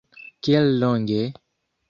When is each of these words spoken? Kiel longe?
Kiel 0.47 0.71
longe? 0.79 1.21